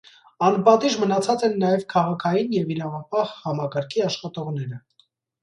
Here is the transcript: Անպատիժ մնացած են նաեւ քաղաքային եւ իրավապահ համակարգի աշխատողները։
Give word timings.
Անպատիժ 0.45 0.95
մնացած 1.01 1.45
են 1.47 1.53
նաեւ 1.63 1.83
քաղաքային 1.95 2.57
եւ 2.57 2.73
իրավապահ 2.77 3.35
համակարգի 3.45 4.05
աշխատողները։ 4.09 4.83